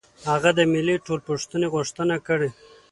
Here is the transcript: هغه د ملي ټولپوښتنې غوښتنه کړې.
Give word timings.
هغه 0.31 0.49
د 0.57 0.59
ملي 0.73 0.95
ټولپوښتنې 1.05 1.67
غوښتنه 1.73 2.15
کړې. 2.27 2.49